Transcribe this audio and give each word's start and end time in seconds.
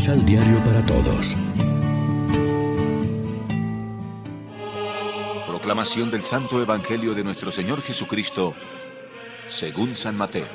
Misal 0.00 0.24
Diario 0.24 0.58
para 0.64 0.82
Todos. 0.86 1.36
Proclamación 5.46 6.10
del 6.10 6.22
Santo 6.22 6.62
Evangelio 6.62 7.14
de 7.14 7.22
nuestro 7.22 7.50
Señor 7.50 7.82
Jesucristo, 7.82 8.54
según 9.44 9.94
San 9.94 10.16
Mateo. 10.16 10.46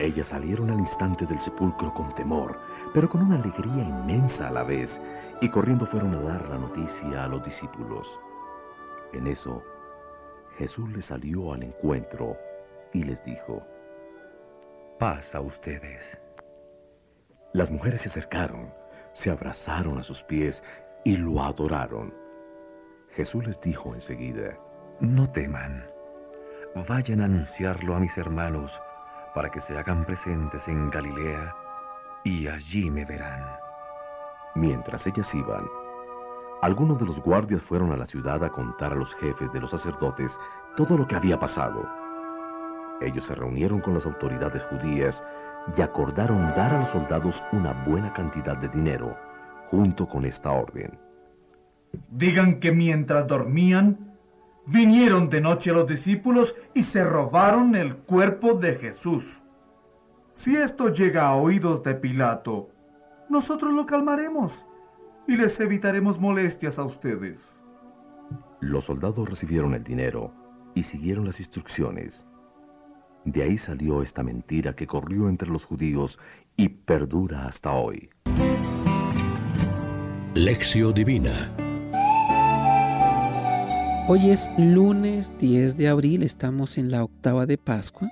Ellas 0.00 0.26
salieron 0.26 0.68
al 0.68 0.80
instante 0.80 1.26
del 1.26 1.38
sepulcro 1.38 1.94
con 1.94 2.12
temor, 2.16 2.58
pero 2.92 3.08
con 3.08 3.22
una 3.22 3.36
alegría 3.36 3.84
inmensa 3.84 4.48
a 4.48 4.50
la 4.50 4.64
vez, 4.64 5.00
y 5.42 5.48
corriendo 5.48 5.86
fueron 5.86 6.12
a 6.12 6.20
dar 6.20 6.48
la 6.48 6.58
noticia 6.58 7.22
a 7.22 7.28
los 7.28 7.44
discípulos. 7.44 8.18
En 9.12 9.28
eso, 9.28 9.62
Jesús 10.58 10.90
les 10.90 11.04
salió 11.04 11.52
al 11.52 11.62
encuentro 11.62 12.36
y 12.92 13.04
les 13.04 13.22
dijo, 13.22 13.64
A 15.04 15.40
ustedes. 15.40 16.18
Las 17.52 17.70
mujeres 17.70 18.00
se 18.00 18.08
acercaron, 18.08 18.72
se 19.12 19.30
abrazaron 19.30 19.98
a 19.98 20.02
sus 20.02 20.24
pies 20.24 20.64
y 21.04 21.18
lo 21.18 21.42
adoraron. 21.42 22.14
Jesús 23.10 23.46
les 23.46 23.60
dijo 23.60 23.92
enseguida, 23.92 24.58
No 25.00 25.30
teman, 25.30 25.86
vayan 26.88 27.20
a 27.20 27.26
anunciarlo 27.26 27.94
a 27.94 28.00
mis 28.00 28.16
hermanos 28.16 28.80
para 29.34 29.50
que 29.50 29.60
se 29.60 29.76
hagan 29.76 30.06
presentes 30.06 30.68
en 30.68 30.88
Galilea 30.88 31.54
y 32.24 32.48
allí 32.48 32.90
me 32.90 33.04
verán. 33.04 33.44
Mientras 34.54 35.06
ellas 35.06 35.34
iban, 35.34 35.66
algunos 36.62 36.98
de 36.98 37.04
los 37.04 37.20
guardias 37.20 37.60
fueron 37.60 37.92
a 37.92 37.98
la 37.98 38.06
ciudad 38.06 38.42
a 38.42 38.48
contar 38.48 38.94
a 38.94 38.96
los 38.96 39.14
jefes 39.14 39.52
de 39.52 39.60
los 39.60 39.68
sacerdotes 39.68 40.40
todo 40.74 40.96
lo 40.96 41.06
que 41.06 41.16
había 41.16 41.38
pasado. 41.38 42.03
Ellos 43.04 43.24
se 43.24 43.34
reunieron 43.34 43.80
con 43.80 43.94
las 43.94 44.06
autoridades 44.06 44.64
judías 44.66 45.22
y 45.76 45.82
acordaron 45.82 46.54
dar 46.54 46.72
a 46.72 46.78
los 46.80 46.88
soldados 46.88 47.44
una 47.52 47.72
buena 47.84 48.12
cantidad 48.12 48.56
de 48.56 48.68
dinero, 48.68 49.16
junto 49.66 50.08
con 50.08 50.24
esta 50.24 50.52
orden. 50.52 50.98
Digan 52.10 52.60
que 52.60 52.72
mientras 52.72 53.26
dormían, 53.26 54.16
vinieron 54.66 55.28
de 55.28 55.40
noche 55.40 55.72
los 55.72 55.86
discípulos 55.86 56.56
y 56.74 56.82
se 56.82 57.04
robaron 57.04 57.74
el 57.74 57.96
cuerpo 57.96 58.54
de 58.54 58.76
Jesús. 58.76 59.42
Si 60.30 60.56
esto 60.56 60.88
llega 60.88 61.28
a 61.28 61.36
oídos 61.36 61.82
de 61.82 61.94
Pilato, 61.94 62.70
nosotros 63.28 63.72
lo 63.72 63.86
calmaremos 63.86 64.64
y 65.28 65.36
les 65.36 65.58
evitaremos 65.60 66.18
molestias 66.18 66.78
a 66.78 66.84
ustedes. 66.84 67.62
Los 68.60 68.84
soldados 68.84 69.28
recibieron 69.28 69.74
el 69.74 69.84
dinero 69.84 70.32
y 70.74 70.82
siguieron 70.82 71.24
las 71.24 71.38
instrucciones. 71.38 72.26
De 73.24 73.42
ahí 73.42 73.56
salió 73.56 74.02
esta 74.02 74.22
mentira 74.22 74.74
que 74.74 74.86
corrió 74.86 75.28
entre 75.28 75.48
los 75.48 75.64
judíos 75.64 76.18
y 76.56 76.68
perdura 76.68 77.46
hasta 77.46 77.72
hoy. 77.72 78.08
Lección 80.34 80.92
Divina 80.92 81.50
Hoy 84.06 84.28
es 84.28 84.50
lunes 84.58 85.32
10 85.38 85.78
de 85.78 85.88
abril, 85.88 86.22
estamos 86.22 86.76
en 86.76 86.90
la 86.90 87.02
octava 87.02 87.46
de 87.46 87.56
Pascua. 87.56 88.10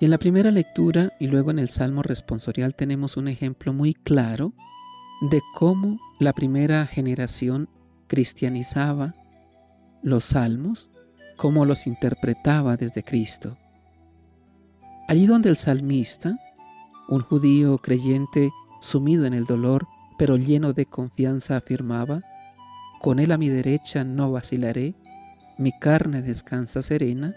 Y 0.00 0.06
en 0.06 0.10
la 0.10 0.16
primera 0.16 0.50
lectura 0.50 1.12
y 1.20 1.26
luego 1.26 1.50
en 1.50 1.58
el 1.58 1.68
Salmo 1.68 2.02
responsorial 2.02 2.74
tenemos 2.74 3.18
un 3.18 3.28
ejemplo 3.28 3.74
muy 3.74 3.92
claro 3.92 4.54
de 5.30 5.42
cómo 5.54 6.00
la 6.20 6.32
primera 6.32 6.86
generación 6.86 7.68
cristianizaba 8.06 9.14
los 10.02 10.24
salmos, 10.24 10.88
cómo 11.36 11.66
los 11.66 11.86
interpretaba 11.86 12.78
desde 12.78 13.02
Cristo. 13.02 13.58
Allí 15.06 15.26
donde 15.26 15.50
el 15.50 15.56
salmista, 15.56 16.38
un 17.08 17.20
judío 17.20 17.76
creyente 17.78 18.50
sumido 18.80 19.26
en 19.26 19.34
el 19.34 19.44
dolor, 19.44 19.86
pero 20.18 20.36
lleno 20.36 20.72
de 20.72 20.86
confianza, 20.86 21.56
afirmaba, 21.56 22.22
Con 23.02 23.18
él 23.18 23.32
a 23.32 23.38
mi 23.38 23.50
derecha 23.50 24.02
no 24.02 24.32
vacilaré, 24.32 24.94
mi 25.58 25.72
carne 25.78 26.22
descansa 26.22 26.80
serena, 26.80 27.34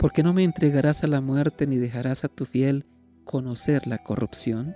porque 0.00 0.22
no 0.22 0.32
me 0.32 0.44
entregarás 0.44 1.04
a 1.04 1.08
la 1.08 1.20
muerte 1.20 1.66
ni 1.66 1.76
dejarás 1.76 2.24
a 2.24 2.28
tu 2.28 2.46
fiel 2.46 2.86
conocer 3.24 3.86
la 3.86 3.98
corrupción. 3.98 4.74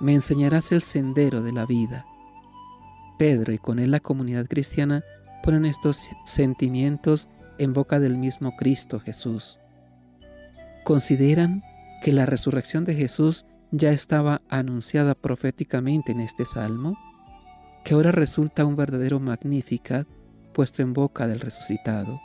Me 0.00 0.14
enseñarás 0.14 0.72
el 0.72 0.82
sendero 0.82 1.42
de 1.42 1.52
la 1.52 1.64
vida. 1.64 2.06
Pedro 3.18 3.52
y 3.52 3.58
con 3.58 3.78
él 3.78 3.92
la 3.92 4.00
comunidad 4.00 4.46
cristiana 4.46 5.04
ponen 5.44 5.64
estos 5.64 6.08
sentimientos 6.24 7.28
en 7.58 7.72
boca 7.72 8.00
del 8.00 8.16
mismo 8.16 8.56
Cristo 8.56 8.98
Jesús 8.98 9.60
consideran 10.84 11.62
que 12.02 12.12
la 12.12 12.26
resurrección 12.26 12.84
de 12.84 12.94
Jesús 12.94 13.46
ya 13.70 13.90
estaba 13.90 14.42
anunciada 14.48 15.14
proféticamente 15.14 16.12
en 16.12 16.20
este 16.20 16.44
salmo, 16.44 16.96
que 17.82 17.94
ahora 17.94 18.12
resulta 18.12 18.64
un 18.64 18.76
verdadero 18.76 19.18
magnífica 19.18 20.06
puesto 20.52 20.82
en 20.82 20.92
boca 20.92 21.26
del 21.26 21.40
resucitado. 21.40 22.20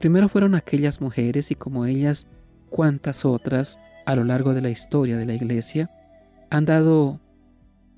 Primero 0.00 0.28
fueron 0.28 0.54
aquellas 0.54 1.00
mujeres 1.00 1.50
y 1.50 1.54
como 1.54 1.84
ellas, 1.84 2.26
cuantas 2.70 3.24
otras 3.24 3.78
a 4.06 4.16
lo 4.16 4.24
largo 4.24 4.54
de 4.54 4.62
la 4.62 4.70
historia 4.70 5.16
de 5.16 5.26
la 5.26 5.34
iglesia 5.34 5.90
han 6.50 6.64
dado 6.64 7.20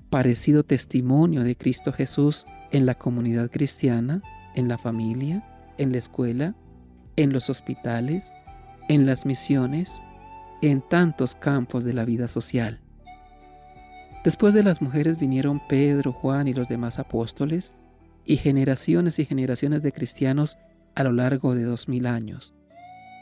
parecido 0.09 0.63
testimonio 0.63 1.43
de 1.43 1.55
Cristo 1.55 1.91
Jesús 1.91 2.45
en 2.71 2.85
la 2.85 2.95
comunidad 2.95 3.49
cristiana, 3.49 4.21
en 4.55 4.67
la 4.67 4.77
familia, 4.77 5.43
en 5.77 5.91
la 5.91 5.97
escuela, 5.97 6.55
en 7.15 7.33
los 7.33 7.49
hospitales, 7.49 8.33
en 8.87 9.05
las 9.05 9.25
misiones, 9.25 10.01
en 10.61 10.81
tantos 10.81 11.35
campos 11.35 11.83
de 11.83 11.93
la 11.93 12.05
vida 12.05 12.27
social. 12.27 12.79
Después 14.23 14.53
de 14.53 14.63
las 14.63 14.81
mujeres 14.81 15.19
vinieron 15.19 15.61
Pedro, 15.67 16.11
Juan 16.11 16.47
y 16.47 16.53
los 16.53 16.67
demás 16.67 16.97
apóstoles, 16.97 17.73
y 18.25 18.37
generaciones 18.37 19.19
y 19.19 19.25
generaciones 19.25 19.83
de 19.83 19.91
cristianos 19.91 20.57
a 20.95 21.03
lo 21.03 21.11
largo 21.11 21.53
de 21.53 21.63
dos 21.63 21.87
mil 21.87 22.07
años. 22.07 22.55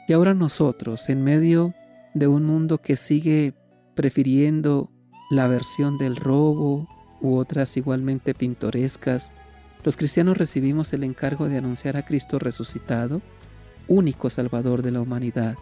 Y 0.07 0.13
ahora 0.13 0.33
nosotros, 0.33 1.09
en 1.09 1.23
medio 1.23 1.73
de 2.13 2.27
un 2.27 2.45
mundo 2.45 2.79
que 2.79 2.95
sigue 2.95 3.53
prefiriendo 3.95 4.89
la 5.29 5.47
versión 5.47 5.97
del 5.97 6.15
robo 6.15 6.87
u 7.21 7.35
otras 7.35 7.75
igualmente 7.77 8.33
pintorescas, 8.33 9.31
los 9.83 9.97
cristianos 9.97 10.37
recibimos 10.37 10.93
el 10.93 11.03
encargo 11.03 11.49
de 11.49 11.57
anunciar 11.57 11.97
a 11.97 12.05
Cristo 12.05 12.39
resucitado 12.39 13.21
único 13.87 14.29
Salvador 14.29 14.81
de 14.81 14.91
la 14.91 15.01
humanidad. 15.01 15.55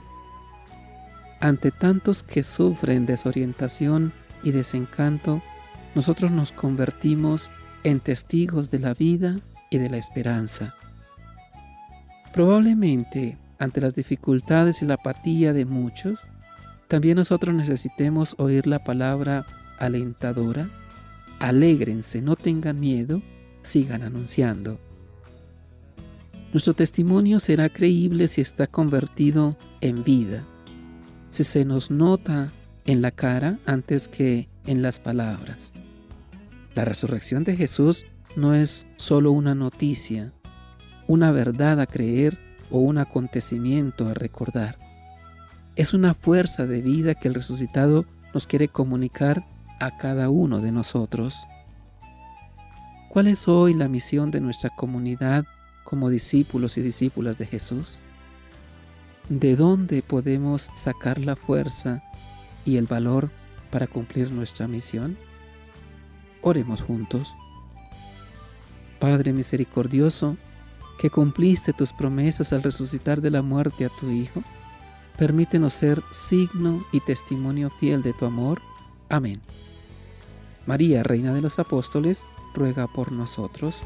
Ante 1.40 1.72
tantos 1.72 2.24
que 2.24 2.44
sufren 2.44 3.06
desorientación 3.06 4.14
y 4.44 4.52
desencanto, 4.52 5.42
nosotros 5.96 6.32
nos 6.32 6.52
convertimos 6.52 7.50
en 7.84 8.00
testigos 8.00 8.70
de 8.72 8.80
la 8.80 8.94
vida 8.94 9.40
y 9.70 9.78
de 9.78 9.90
la 9.90 9.98
esperanza. 9.98 10.76
Probablemente, 12.34 13.38
ante 13.59 13.82
las 13.82 13.96
dificultades 13.96 14.82
y 14.82 14.86
la 14.86 14.96
apatía 14.96 15.53
de 15.53 15.66
muchos, 15.66 16.20
también 16.88 17.16
nosotros 17.16 17.56
necesitemos 17.56 18.36
oír 18.38 18.68
la 18.68 18.80
palabra 18.80 19.46
alentadora, 19.80 20.70
alégrense, 21.40 22.22
no 22.22 22.36
tengan 22.36 22.80
miedo, 22.80 23.22
sigan 23.64 24.03
anunciando. 24.03 24.80
Nuestro 26.53 26.73
testimonio 26.73 27.39
será 27.39 27.69
creíble 27.69 28.28
si 28.28 28.41
está 28.41 28.67
convertido 28.67 29.56
en 29.79 30.03
vida, 30.03 30.44
si 31.29 31.45
se 31.45 31.63
nos 31.63 31.91
nota 31.91 32.51
en 32.85 33.01
la 33.01 33.12
cara 33.12 33.57
antes 33.66 34.09
que 34.09 34.50
en 34.66 34.81
las 34.81 35.00
palabras. 35.00 35.72
La 36.75 36.84
resurrección 36.84 37.45
de 37.45 37.56
Jesús 37.56 38.06
no 38.35 38.53
es 38.53 38.85
solo 38.97 39.31
una 39.31 39.55
noticia, 39.55 40.34
una 41.08 41.31
verdad 41.31 41.79
a 41.79 41.85
creer 41.85 42.37
o 42.70 42.79
un 42.79 42.97
acontecimiento 42.97 44.09
a 44.09 44.14
recordar. 44.14 44.78
Es 45.78 45.93
una 45.93 46.14
fuerza 46.14 46.66
de 46.66 46.81
vida 46.81 47.16
que 47.16 47.29
el 47.29 47.34
resucitado 47.34 48.05
nos 48.34 48.46
quiere 48.46 48.67
comunicar 48.67 49.46
a 49.79 49.97
cada 49.97 50.29
uno 50.29 50.59
de 50.59 50.73
nosotros. 50.73 51.37
¿Cuál 53.09 53.28
es 53.28 53.47
hoy 53.47 53.73
la 53.73 53.87
misión 53.87 54.31
de 54.31 54.41
nuestra 54.41 54.70
comunidad 54.70 55.46
como 55.91 56.09
discípulos 56.09 56.78
y 56.78 56.82
discípulas 56.82 57.38
de 57.38 57.46
Jesús? 57.46 57.99
¿De 59.28 59.58
dónde 59.58 60.02
podemos 60.02 60.72
sacar 60.73 61.20
la 61.20 61.35
fuerza 61.35 62.02
y 62.64 62.78
el 62.78 62.85
valor 62.85 63.29
para 63.72 63.88
cumplir 63.88 64.32
nuestra 64.32 64.70
misión? 64.70 65.17
Oremos 66.41 66.82
juntos. 66.82 67.28
Padre 68.99 69.34
misericordioso, 69.34 70.38
que 70.97 71.09
cumpliste 71.09 71.73
tus 71.73 71.91
promesas 71.91 72.53
al 72.53 72.64
resucitar 72.64 73.20
de 73.20 73.32
la 73.32 73.41
muerte 73.41 73.84
a 73.84 73.90
tu 73.90 74.09
Hijo, 74.11 74.43
permítenos 75.17 75.73
ser 75.73 76.02
signo 76.11 76.85
y 76.93 77.02
testimonio 77.02 77.70
fiel 77.82 78.02
de 78.02 78.14
tu 78.14 78.23
amor. 78.23 78.61
Amén. 79.09 79.41
María, 80.66 81.03
Reina 81.03 81.34
de 81.34 81.41
los 81.41 81.59
Apóstoles, 81.59 82.23
ruega 82.53 82.88
por 82.88 83.11
nosotros. 83.11 83.85